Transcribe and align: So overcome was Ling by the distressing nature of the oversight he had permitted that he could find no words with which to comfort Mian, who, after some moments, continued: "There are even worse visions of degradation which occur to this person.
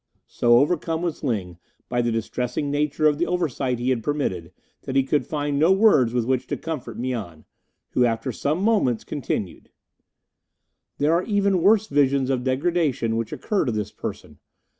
So 0.25 0.57
overcome 0.57 1.03
was 1.03 1.23
Ling 1.23 1.59
by 1.87 2.01
the 2.01 2.11
distressing 2.11 2.71
nature 2.71 3.05
of 3.05 3.19
the 3.19 3.27
oversight 3.27 3.77
he 3.77 3.91
had 3.91 4.01
permitted 4.03 4.51
that 4.81 4.95
he 4.95 5.03
could 5.03 5.27
find 5.27 5.59
no 5.59 5.71
words 5.71 6.11
with 6.11 6.25
which 6.25 6.47
to 6.47 6.57
comfort 6.57 6.97
Mian, 6.97 7.45
who, 7.91 8.03
after 8.03 8.31
some 8.31 8.63
moments, 8.63 9.03
continued: 9.03 9.69
"There 10.97 11.13
are 11.13 11.23
even 11.25 11.61
worse 11.61 11.85
visions 11.85 12.31
of 12.31 12.43
degradation 12.43 13.15
which 13.15 13.31
occur 13.31 13.63
to 13.65 13.71
this 13.71 13.91
person. 13.91 14.39